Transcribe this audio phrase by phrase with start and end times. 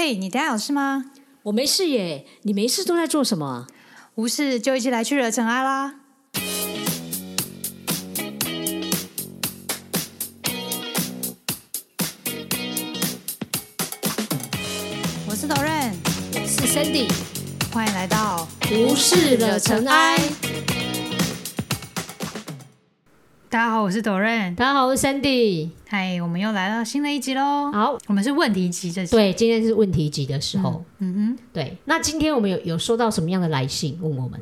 [0.00, 1.06] 嘿，你等下有事吗？
[1.42, 3.66] 我没事耶，你没事都在做什么？
[4.14, 5.96] 无事就一起来去惹尘埃啦！
[15.26, 15.90] 我是 Doren，
[16.46, 17.10] 是 Sandy，
[17.72, 20.16] 欢迎来到无事惹尘埃。
[23.50, 24.54] 大家好，我是 Doren。
[24.56, 25.70] 大家好，我是 Sandy。
[25.88, 27.72] 嗨，我们又来到新的一集喽。
[27.72, 30.84] 好，我们是问题集，这是对，今天是问题集的时候。
[30.98, 34.38] 嗯哼，对，那今天我们有有收到什么样的来信问我们？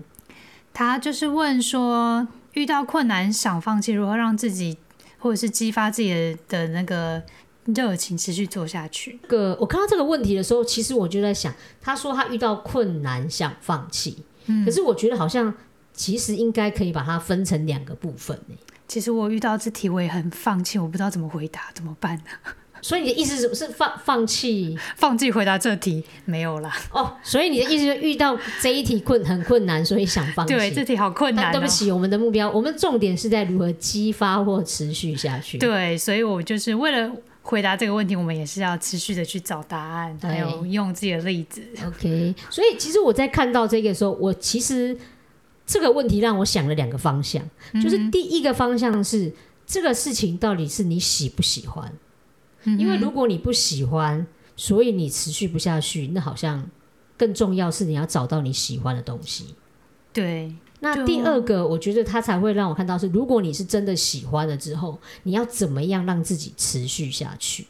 [0.74, 4.76] 他就是问说，遇到困难想放弃，如何让自己
[5.20, 7.22] 或者是激发自己的的那个
[7.66, 9.20] 热情持续做下去？
[9.22, 15.54] 这个我看到这个问题的时候，其实我就在想，他说他遇到困难想放弃，嗯可是我觉得好像
[15.92, 18.56] 其实应该可以把它分成两个部分呢。
[18.88, 22.52] 其实我遇到这题我也很放弃，我不知道怎么回答，怎么办呢？
[22.82, 26.70] 所以你的意思是是放放弃放弃回答这题没有啦。
[26.92, 27.16] 哦？
[27.22, 30.54] 所以你的意思是遇到这一题困很困难，所以想放弃。
[30.54, 31.52] 对，这题好困难、哦。
[31.52, 35.58] 对不起，我们的目标，我们重点是在如何激发或持续下去。
[35.58, 37.10] 对，所以我就是为了
[37.42, 41.62] 回答这个问题，我们也是要持续的去找答案，还有用自己的例子。
[41.84, 44.96] OK，所以其实我在看到这个的时候，我其实
[45.66, 47.42] 这个问题让我想了两个方向，
[47.82, 49.32] 就是第一个方向是
[49.66, 51.92] 这个事情到底是你喜不喜欢？
[52.64, 56.68] 因为如果你不喜欢，所以你持续不下去，那好像
[57.16, 59.54] 更重要是你要找到你喜欢的东西。
[60.12, 67.66] 对，那第二个，我觉得他才会让我看到是，如果你是真的喜欢了之后，你要怎么样让自己持续下去？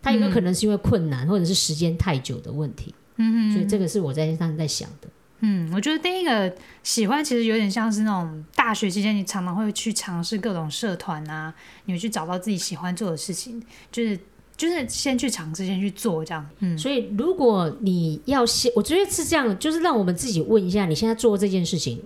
[0.00, 2.94] 他有没有可能是因为困难，或者是时间太久的问题？
[3.16, 5.08] 嗯所以这个是我在上在想的。
[5.40, 14.18] 嗯，我觉得第一个喜欢其实有点像是那种大学期间，你常常会去尝试各种社团啊，你会去找到自己喜欢做的事情，就是
[14.56, 16.44] 就是先去尝试，先去做这样。
[16.58, 22.02] 嗯，所以如果你要先，我觉得是这样，就是让我们自己问一下，你现在做这件事情，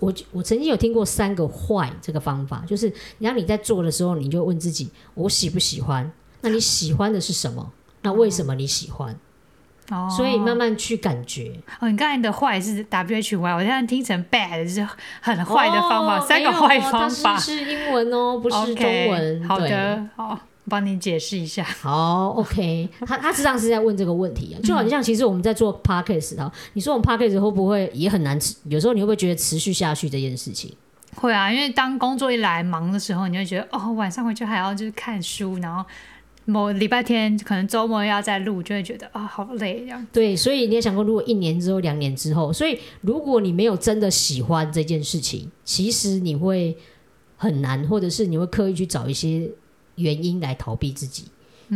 [0.00, 6.10] 我我曾经有听过三个坏这个方法，就是让你在做的时候，你就问自己，我喜不喜欢？
[6.40, 7.72] 那你喜欢的是什么？
[8.02, 9.16] 那为什么你喜欢？
[9.90, 11.52] 哦，所以慢慢去感觉。
[11.80, 14.88] 哦，你刚才的坏是 W H Y，我现在听成 bad 就是
[15.20, 17.34] 很坏的方法，哦三个坏方法。
[17.34, 19.48] 它是是英文哦，不是中文。
[19.48, 20.38] 好的，好，我
[20.70, 21.64] 帮你解释一下。
[21.64, 28.54] 好，OK，他他实际上是在问这个问题啊，就好像其实我们在做 podcast 啊，你说我们 podcast 会不会也很难持？
[28.68, 30.74] 有时候你会不会觉得持续下去这件事情？
[31.16, 35.84] 会啊，因为当工作一来忙的时候，你会觉得哦，晚上回去还要就是看书，然后
[36.44, 40.06] 某礼拜天可能周末要再录，就会觉得啊、好累这样。
[40.12, 46.76] 对，所以你也想过，如果一年之后、两年之后，所以如果你没有真的喜欢这件事情，其实你会
[47.36, 49.48] 很难，或者是你会刻意去找一些
[49.96, 51.24] 原因来逃避自己。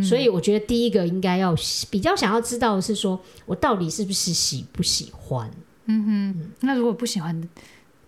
[0.03, 1.55] 所以我觉得第一个应该要
[1.91, 5.51] 比较想要知道的是说，我到底是不是喜不喜欢？
[5.87, 7.47] 嗯哼那如果不喜欢的，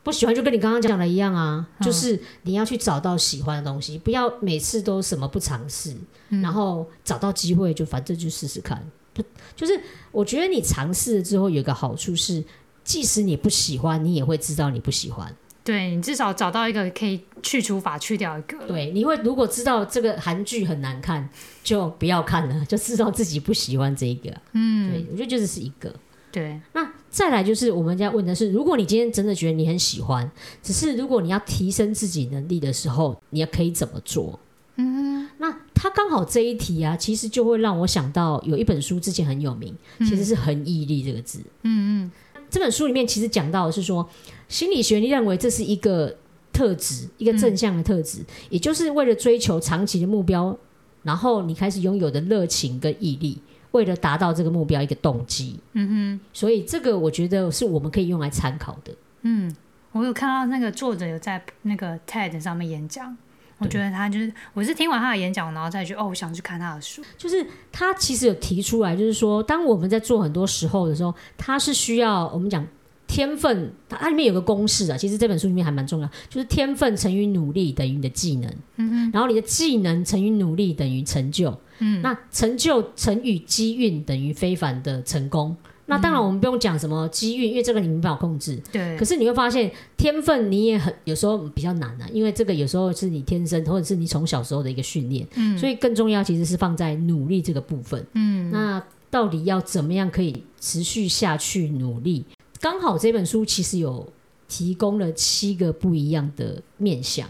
[0.08, 5.94] 不喜欢就跟你刚刚讲的一样啊，就是你要去找到喜欢的东西，不要每次都什么不尝试，
[6.30, 8.82] 然后找到机会就反正就试试看。
[9.12, 9.22] 就
[9.54, 9.78] 就是
[10.10, 12.42] 我觉得你尝试了之后有一个好处是，
[12.82, 15.30] 即使你不喜欢，你也会知道你不喜欢。
[15.62, 18.56] 对你至少找到一个可以去除法去掉一个。
[18.66, 21.28] 对，你会如果知道这个韩剧很难看，
[21.62, 24.34] 就不要看了，就知道自己不喜欢这一个。
[24.52, 25.94] 嗯，对，我觉得这是一个。
[26.30, 30.30] 对那再来就是我们要问的是，如果你今天真的觉得你很喜欢，
[30.62, 34.38] 只是如果你要提升自己能力的时候，你要可以怎么做？
[34.76, 41.41] 嗯，那他刚好这一题啊，其实就会让我想到有一本书之前很有名，其实是“恒毅力”这个字。
[41.62, 42.10] 嗯嗯，
[42.48, 44.08] 这本书里面其实讲到的是说，
[44.48, 46.14] 心理学你认为这是一个
[46.52, 48.20] 特质，一个正向的特质，
[48.50, 50.56] 也就是为了追求长期的目标，
[51.02, 53.38] 然后你开始拥有的热情跟毅力。
[53.72, 58.92] 为了达到这个目标，一个动机，嗯哼，所以这个我觉得是我们可以用来参考的。
[59.22, 59.54] 嗯
[59.92, 63.16] 我有看到那个作者有在那个 TED 上面演讲，
[63.56, 67.02] 我觉得他就是，我是听完他的演讲，然后再去哦，我想去看他的书。
[67.16, 72.64] 就是他其实有提出来，就是说，当我们在做很多时候的时候，他是需要我们讲
[73.06, 85.56] 天分，它里面有个公式啊，其实这本书里面还蛮重要，就是天分乘以努力等于你的技能，嗯然后你的技能乘以努力等于成就，嗯，那成就乘以机运等于非凡的成功。
[85.90, 88.60] 那当然，我们不用讲什么机运，因为这个你没办法控制。
[88.70, 95.26] 对可，是你会发现，天分你也很有时候比较难啊，因为这个有时候是你天生，或者是你从小时候的一个训练。
[95.34, 98.06] 嗯，所以更重要其实是放在努力这个部分。
[98.12, 102.22] 嗯，那到底要怎么样可以持续下去努力？
[102.60, 104.12] 刚好这本书其实有
[104.46, 107.26] 提供了七个不一样的面向。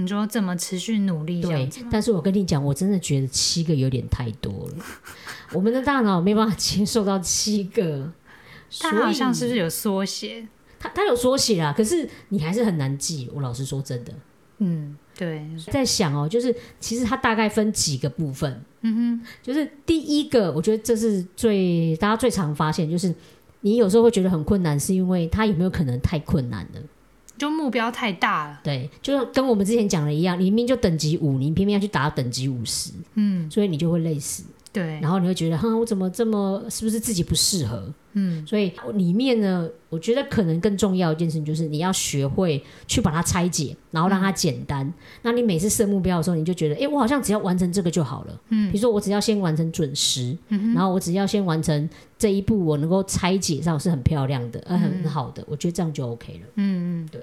[0.00, 1.42] 你说怎么持续努力？
[1.42, 4.84] 对，但是我跟你讲，我真的觉得七个有点太多了，
[5.52, 8.08] 我们的大脑没办法接受到七个。
[8.78, 10.46] 它好像是不是有缩写？
[10.78, 13.28] 它它有缩写啊，可是你还是很难记。
[13.34, 14.12] 我老实说，真的，
[14.58, 18.62] 嗯，对，在想哦，就是其实它大概分几个部分。
[18.82, 23.12] 嗯哼，就是第一个，我觉得这是最大家最常发现，就是
[23.62, 26.80] 你有时候会觉得很困难，是因为它有没有可能太困难了？
[27.38, 28.60] 就目标太大了。
[28.62, 34.42] 对，就跟我们之前讲的一样，你明明就等级五，你偏偏要去打等级五十，嗯，所以你就会累死。
[34.78, 37.92] 对，然后你会觉得，哼，我怎么这么，是不是自己不适合？
[38.12, 44.92] 嗯，所以里面呢，我觉得可能更重要一件事情就是你要学会去把它拆解，然后让它简单。
[45.22, 48.40] 那你每次设目标的时候，你就觉得，哎，我好像只要完成这个就好了。
[48.50, 51.88] 嗯，比如说我只要先完成准时，然后我只要先完成
[52.18, 56.40] 这一步，我能够拆解上是很漂亮的，呃，很好的，我觉得这样就 OK 了。
[56.56, 57.20] 嗯嗯，对。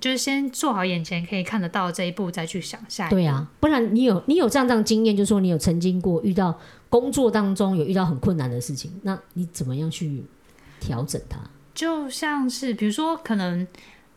[0.00, 3.16] 就是先做好眼前可以看得到这一步，再去想下一步。
[3.16, 6.54] 对啊，不然你有你有这样这样经验，就是说你有曾经过遇到
[6.94, 10.22] 工作当中有遇到很困难的事情，那你怎么样去
[10.78, 11.40] 调整它？
[11.74, 13.66] 就像是比如说，可能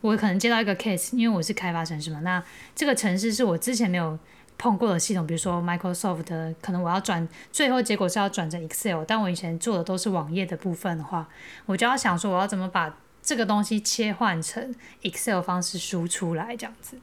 [0.01, 2.43] 我可能接到一个 case，因为我是开发城市嘛，那
[2.75, 4.15] 这个城市是我之前没有
[4.59, 11.27] 碰过的系统，比如说 Microsoft 的，可能我要转，最后结果是要转成 Excel，但我以前做的都是网页的部分的话，
[11.65, 12.95] 我就要想说我要怎么把。
[13.19, 16.97] 这个东西切换成 Excel 方式输出来，这样子。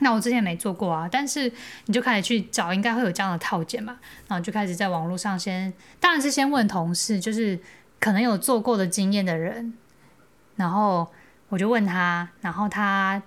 [0.00, 1.50] 那我之前没做过啊，但是
[1.86, 3.98] 你就开始去找，应该会有这样的套件嘛。
[4.26, 7.58] 然后就开始在网络上先，当然是先问同事，就是
[7.98, 9.74] 可能有做过的经验的人。
[10.56, 11.08] 然后
[11.48, 13.22] 我就问他，然后他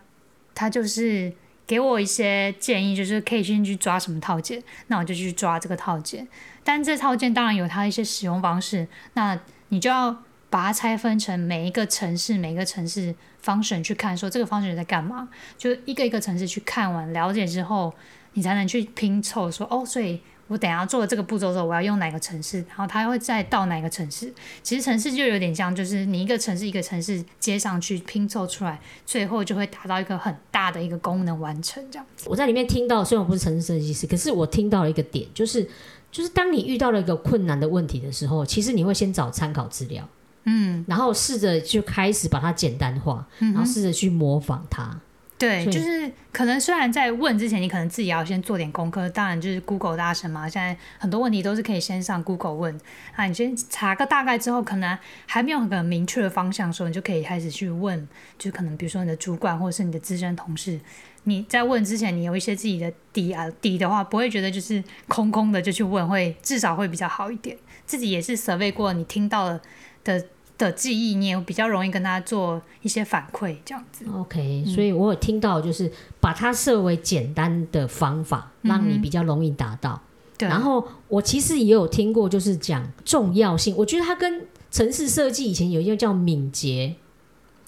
[0.54, 1.34] 他就是
[1.66, 4.62] 给我一些建议，就是可以先去抓什么套件。
[4.88, 6.28] 那我就去抓这个套件。
[6.64, 9.40] 但这套件当然有它一些使用方式，那
[9.70, 10.24] 你就要。
[10.52, 15.30] 把它拆分成每一个城市，每一个城市方选去看，说这个方选在干嘛？
[15.58, 17.92] 就一个一个城市去看完了解之后，
[18.34, 24.30] 你才能去拼凑说哦，所以我等下做了这个步骤之后，我要用哪个城市，然后它会再到哪个城市。
[24.62, 32.06] 其实城市就有点像，就是你一个城市一个城市接上去拼凑出来，最后就会达到一个很大的一个功能完成这样。
[32.26, 35.66] 我在里面听到，虽然我不是城市设计师，可是我听到了一个点，就是
[36.12, 40.06] 就是当你遇到了一个困难的问题的时候，其实你会先找参考资料。
[40.44, 45.00] 嗯，然后试着就开始把它简单化，然后试着去模仿它。
[45.38, 49.10] 对，就是可能虽然在问之前，你可能自己要先做点功课。
[49.10, 52.80] 当然，就是 Google 大神嘛，现在很多问题都是可以先上 Google 问
[53.16, 53.26] 啊。
[53.26, 54.96] 你先查个大概之后，可能
[55.26, 58.08] 还没有很明确的方向的时候，你就可以开始去问。
[58.38, 60.80] 就可能比如说你的主管或者是你的资深同事，
[61.24, 67.58] 你在问之前，你有一些自己的底啊底的话，不会觉得就是空空的就去问，会至少会比较好一点。
[67.88, 69.60] 自己也是 survey 过，你听到了。
[70.04, 70.24] 的
[70.58, 74.06] 的记忆，你也比较容易跟他做一些反馈，这样子。
[74.14, 80.00] OK，所以我有听到，就是把它设为简单的方法，让你比较容易达到。
[80.38, 80.48] 对。
[80.48, 83.76] 然后我其实也有听过，就是讲重要性。
[83.76, 86.96] 我觉得它跟城市设计以前有一个叫敏捷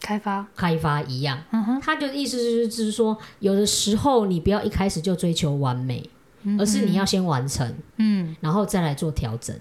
[0.02, 1.42] 开发开发一样。
[1.52, 1.82] 嗯哼。
[1.82, 6.08] 他的意思就是，就是说，有的时候你不要一开始就追求完美，
[6.60, 9.56] 而是你要先完成，嗯，然后再来做调整。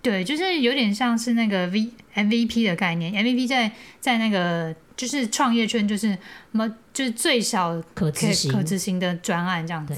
[0.00, 6.18] 对，就是有点像是那个 V MVP 的概念，MVP 在在那个就是创业圈，就是什
[6.52, 9.94] 么就是最小可执可执行的专案这样子，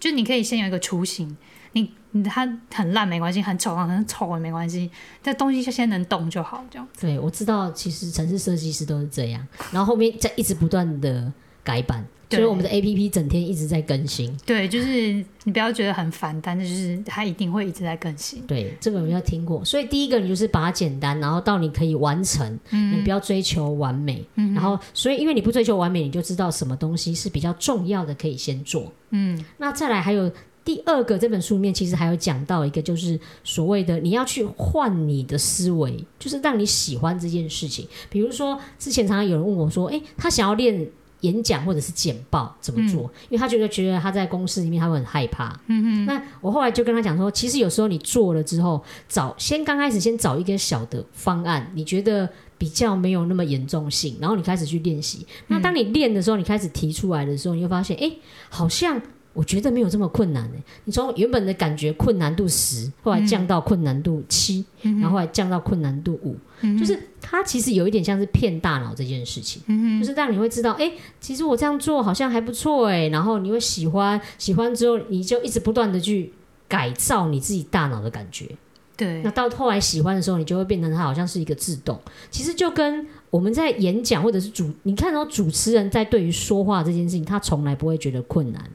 [0.00, 1.36] 就你可以先有一个雏形，
[1.72, 4.90] 你你它很烂没关系，很丑很丑也没关系，
[5.22, 6.86] 这东西就先能动就好，这样。
[7.00, 11.32] 对，我知道，其实城市设计师都是这样，然后后面在一直不断的
[11.64, 12.06] 改版。
[12.30, 14.36] 所以我们的 A P P 整天一直在更新。
[14.44, 18.42] 对，就是你不要觉得很烦，但是就是它一定会一直在更新。
[18.44, 19.64] 对，这个我们要听过。
[19.64, 24.24] 所以第一个，你就是把它简单，然后到你可以完成，你不要追求完美。
[24.34, 28.90] 然后，所以因为你不追求完美，你就知道什么东西是比较重要的，可以先做。
[29.10, 30.28] 嗯，那再来还有
[30.64, 37.86] 第二个，这本书里面其实还有讲到一个，就是所谓的你要去换你的思维，就是让你喜欢这件事情。
[38.10, 40.84] 比如说，之前常常有人问我说：“哎，他想要练。”
[41.24, 43.02] 演讲或者是简报怎么做？
[43.28, 45.48] 因为他觉得觉得他在公司里面他会很害怕。
[45.66, 52.28] 嗯嗯那我后来就跟他讲说，其实有时候你做了之后，找先刚开始先找一个小的方案，你觉得
[52.58, 55.26] 比较没有那么严重性，然后你开始去练习。
[55.48, 58.12] 那当你练的时候，你开始提出来的时候，你会发现，哎，
[58.48, 59.00] 好像。
[59.34, 66.36] 我觉得没有这么困难诶，你从原本的感觉困难度十，后来降到困难度七，然后后来降到困难度五，
[66.78, 69.60] 就是它其实有一点像是骗大脑这件事情，
[70.00, 76.32] 就是让你会知道，哎，其实我这样做好像还不错诶，然后你会喜欢，喜欢之后你就一直不断的去
[76.68, 78.48] 改造你自己大脑的感觉。
[78.96, 82.00] 对，那到后来喜欢的时候，你就会变成它好像是一个自动。
[82.30, 88.70] 其实就跟我们在演讲或者是主，你看到主持人在对于说话这件事情，他从来不会觉得困难。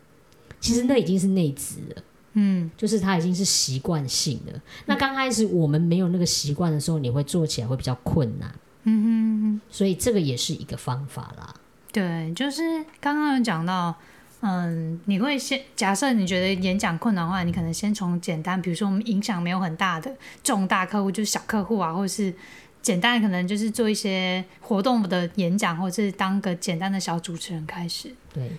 [0.60, 4.62] 其实那已经是内质了，嗯，就是它已经是习惯性的。
[4.86, 8.54] 那刚开始我们没有那个习惯的时候，你会做起来会比较困难。
[8.84, 11.54] 嗯哼，所以这个也是一个方法啦。
[11.92, 12.62] 对，就是
[13.00, 13.94] 刚刚有讲到，
[14.42, 22.34] 嗯，你会先假设你觉得演讲困难的话，你可能先从简单，比如说我们影响没有很大的重大客户，就是小客户啊，或者是
[22.82, 28.14] 简单的，可能就是做一些活动的演讲，或者是当个简单的小主持人开始。
[28.34, 28.50] 对，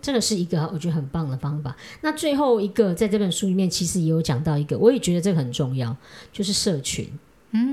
[0.00, 1.76] 这个是一个我觉得很棒的方法。
[2.00, 5.96] 那最后一个在这本书里面，其实也有讲到一个，我也觉得这个很重要，
[6.32, 7.08] 就是社群。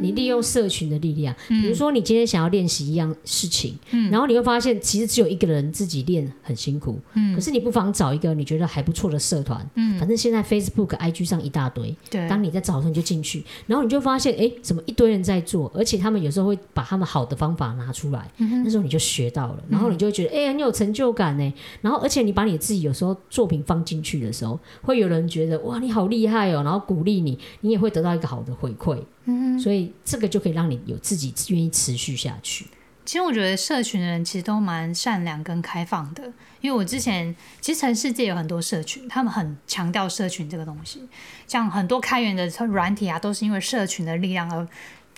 [0.02, 3.78] 你利用社群的力量，比如说你今天想要练习一样事情，
[4.12, 7.00] 然后你会发现其实只有一个人自己练很辛苦，
[7.36, 9.66] 可是你不妨找一个你觉得还不错的社团，
[10.00, 11.96] 反正现在 Facebook、IG 上一大堆，
[12.28, 21.54] 当你在找的时候你就进去，然后你就发现哎，怎么一堆人在做，而且他们有时候会把他们好的方法拿出来，那时候你就学到了，然后你就会觉得哎，很有成就感呢。
[21.82, 28.98] 然后而且你把你自己有时候作品放进去的时候，会有人觉得哇你好厉害哦，然后鼓励你，你也会得到一个好的回馈。
[29.26, 32.68] 嗯，所以这个就可以让你有自己愿意持续下去。
[33.06, 36.24] 其实我觉得社群的人其实都蛮善良跟开放的，
[36.60, 41.08] 因为我之前其实全世界有很多社群，他们很强调社群这个东西，
[41.46, 44.68] 像很多开源的软体啊，都是因为社群的力量而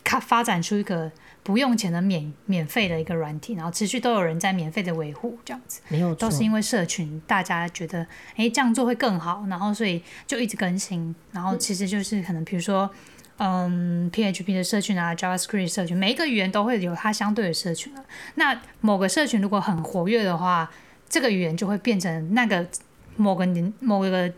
[0.04, 1.10] 开发展出一个
[1.44, 12.86] 不用钱的免免费的一个软体，然后持续都有人在免费的维护这样子，没有都是因为社群大家觉得哎这样做会更好，然后所以就一直更新，然后其实就是可能比如说。
[12.86, 13.00] 嗯
[13.40, 18.04] 嗯，PHP 的社群啊，JavaScript 社群，每一个语言都会有它相对的社群啊。
[18.34, 20.72] 那某个社群如果很活跃的话，
[21.08, 22.68] 这个语言就会变成那个
[23.16, 24.34] 某个年某个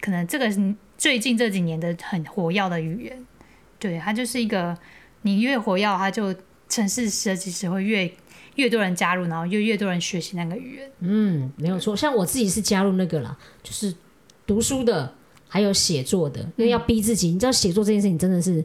[0.00, 0.48] 可能这个
[0.96, 3.26] 最近这几年的很活跃的语言。
[3.80, 4.78] 对，它就是一个
[5.22, 6.32] 你越活跃，它就
[6.68, 8.08] 城市设计师会越
[8.54, 10.90] 越多人加入，然后越越多人学习那个语言。
[11.00, 11.96] 嗯，没有错。
[11.96, 13.92] 像我自己是加入那个啦，就是
[14.46, 15.12] 读书的。
[15.54, 18.60] 还有写作的，因为要逼自己，你知道写作这件事情真的是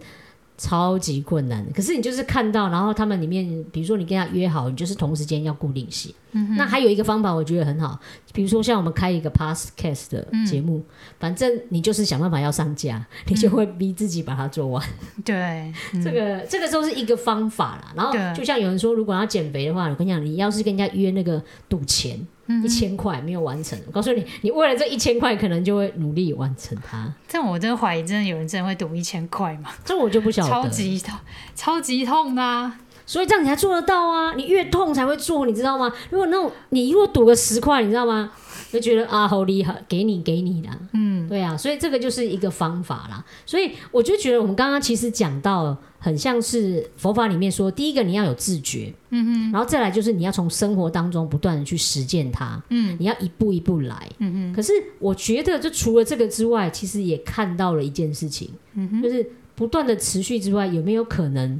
[0.58, 1.72] 超级困难的。
[1.72, 6.10] 可是你就是看到，然后他们里面，比如说你跟他约好，你就是同时间要固定写。
[6.58, 8.00] 那还有一个方法，我觉得很好，
[8.34, 10.84] 比如说像我们开一个 podcast 的节目，
[11.20, 14.84] 反正你就是想办法要上架，你就会逼自己把它做完。
[15.24, 15.72] 对，
[16.04, 17.94] 这个这个都是一个方法啦。
[17.96, 22.20] 然后就像有人说，如果要减肥的话，我跟你讲，你要是跟人家约那个赌钱。
[22.64, 27.14] 一千块没有完成，我告诉你，你为了这一千块，可能就会努力完成它。
[27.32, 29.70] 但我真的怀疑，真的有人真的会赌一千块吗？
[29.86, 30.50] 这我就不晓得。
[30.50, 31.16] 超级痛，
[31.56, 32.80] 超级痛啊！
[33.10, 34.36] 所以这样你才做得到啊！
[34.36, 35.92] 你越痛才会做，你知道吗？
[36.12, 38.32] 如果那种你如果赌个十块，你知道吗？
[38.72, 43.26] 就觉得啊，好厉害，给你给你的，嗯，对啊，所以这个就是一个方法啦。
[43.48, 54.54] 所以我就觉得我们刚刚其实讲到，很像是佛法里面说，第一个你要有自觉，嗯嗯，然后再来就是你要从生活当中不断的去实践它，嗯，你要一步一步来，嗯嗯。
[54.54, 61.60] 可是我觉得，就除了这个之外，其实也看到了一件事情，嗯哼，就是不断的持续之外，有没有可能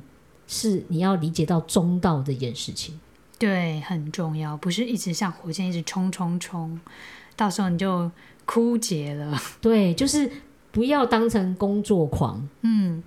[0.50, 3.00] 是你要理解到中道这件事情？
[3.38, 6.78] 对，很重要，不是一直像火箭一直冲冲冲，
[7.38, 8.12] 到时候你就
[8.46, 9.40] 枯竭了。
[9.62, 10.30] 对，就是
[10.72, 12.46] 不要当成工作狂。
[12.64, 13.02] 嗯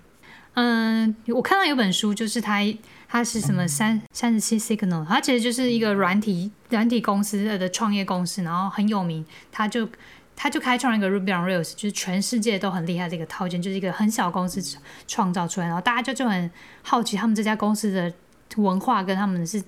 [0.55, 2.61] 嗯，我看到有本书，就是他，
[3.07, 9.87] 他是什么三三十七 Signal，他其实就是一个软体软体公司的创业公司，然后很有名，他就
[10.35, 14.61] 他就开创了一个 Ruby on Rails，就是全世界都很厉害的一个套件，就是一个很小公司
[15.07, 18.13] 创造出来，然后大家就就很好奇他们这家公司的
[18.57, 19.63] 文化跟他们是。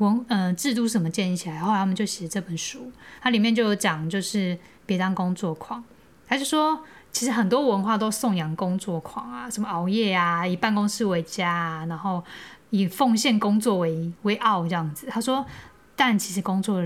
[0.00, 5.84] 文嗯制度什么建立起来，后来他们就写这本书，它里面就有讲，就是别当工作狂。
[6.26, 12.24] 他就说，其实很多文化都颂扬工作狂啊，什么熬夜啊，以办公室为家啊，然后
[12.70, 15.06] 以奉献工作为为傲这样子。
[15.10, 15.44] 他说，
[15.94, 16.82] 但其实工作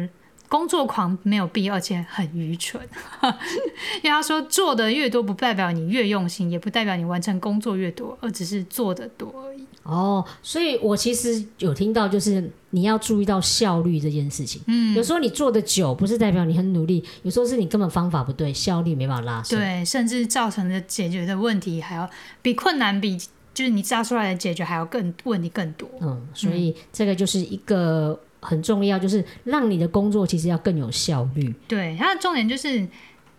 [0.54, 2.80] 工作狂没有必要，而且很愚蠢。
[4.04, 9.66] 因为他说，做的越多，不代表你越用心，也不代表你完成工作越多，而只是做的多而已。
[9.82, 14.62] 哦，所以我其实有听到，就是你要注意到效率这件事情。
[14.68, 19.58] 嗯，有时候你做的久，不是代表你很努力，有时候是你根本方法不对，效率没办法拉升。
[19.58, 22.08] 对，甚至造成的解决的问题还要
[22.40, 23.18] 比困难比，
[23.52, 25.88] 就是你扎出来的解决还要更问题更多。
[26.00, 31.52] 嗯，所以这个就是一个很重要，就是让你的工作其实要更有效率。
[31.66, 32.86] 对，它的重点就是。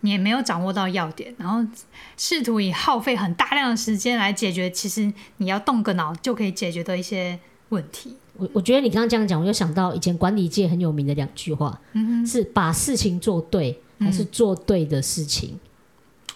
[0.02, 1.68] 你也没有掌握到要点，然后
[2.16, 8.16] 试图以耗费很大量的时间来解决，其实你要动个脑就可以解决的一些问题。
[8.38, 11.82] 我我觉得你刚刚这样讲，我就想到以前管理界很有名的两句话，
[12.24, 15.60] 是把事情做对，还是做对的事情？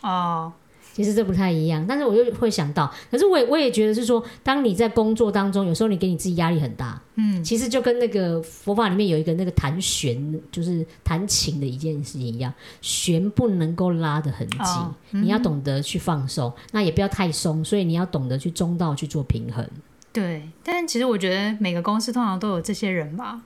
[0.02, 0.52] 哦，
[1.00, 19.66] 其实这不太一样，但是我又会想到，可是我也我也觉得是说，当你在工作当中，有时候你给你自己压力很大，嗯，其实就跟那个佛法里面有一个那个弹弦，就是弹琴的一件事情一样，弦不能够拉得很紧，你要懂得去放松，那也不要太松，所以你要懂得去中道去做平衡。
[20.12, 23.40] 对，但其实我觉得每个公司通常都有这些人吧，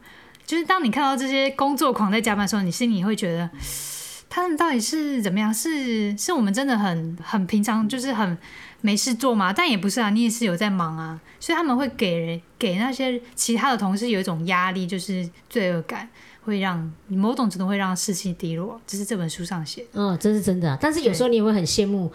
[0.43, 3.47] 就是当你看到这些工作狂在加班的时候，你心里会觉得。
[4.35, 5.53] 他们到底是怎么样？
[5.53, 8.35] 是是我们真的很很平常，就是很
[8.81, 9.53] 没事做吗？
[9.53, 16.09] 但也不是啊，你也是有在忙啊，所以他们会给人给那些其他的同事有一种压力，就是罪恶感，
[16.41, 18.81] 会让某种程度会让士气低落。
[18.87, 19.89] 这是这本书上写的。
[19.93, 20.75] 嗯，这是真的。
[20.81, 22.11] 但是有时候你也会很羡慕，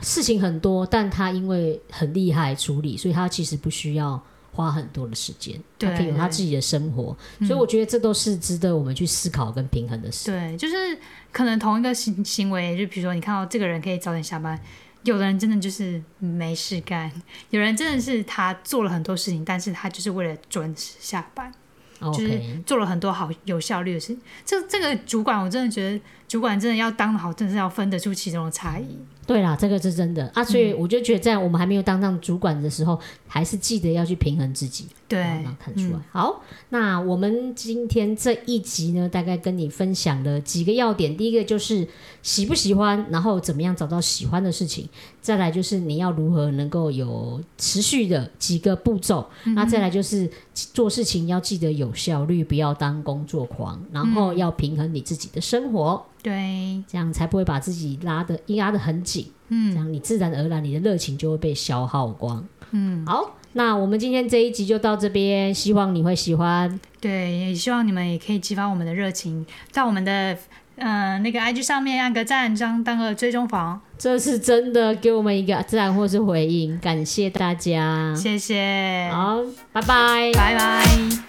[0.00, 4.22] 事情很多，但他因为很厉害处理，所以他其实不需要。
[4.58, 10.32] 花很多的时间，他可以有他自己的生活，所以我觉得这都是值得我们去思考跟平衡的事。
[10.32, 10.98] 对，就是
[11.30, 14.60] 可能同一个行行为，就比如说你看到这个人可以早点下班，
[15.04, 17.08] 有的人真的就是没事干，
[17.50, 21.54] 有人真的是他做了很多事情，但是他就是为了准时下班，
[22.00, 24.18] 就是做了很多好有效率的事。
[24.44, 28.98] 这这个主管，我真的觉得主管真的要当好，真的是要分得出其中的差异。
[29.28, 34.86] 对啦，这个是真的啊，所以我就觉得在我们还没有当上主管的时候，还是记得要去平衡自己。
[35.08, 35.22] 对，
[35.58, 35.98] 看出来。
[36.12, 41.16] 好，那我们今天这一集呢，大概跟你分享了几个要点。
[41.16, 41.88] 第一个就是
[42.22, 44.86] 喜不喜欢，然后怎么样找到喜欢的事情。
[45.22, 49.26] 再来就是你要如何能够有持续的几个步骤。
[49.56, 56.04] 那再来就是做事情要记得有效率，不要当工作狂，然后要平衡你自己的生活。
[56.22, 70.38] 对，这样才不会把自己拉的压得很紧，嗯，这样你自然而然你的热情就会被消耗光，嗯，好，那我们今天这一集就到这边，希望你会喜欢，对，也希望你们也可以激发我们的热情，在我们的
[70.76, 79.40] 呃那个 IG 上面按个赞，当当个追踪房，这是真的，给我们一个赞或是回应，感谢大家，谢谢，好，
[79.72, 81.27] 拜拜，拜拜。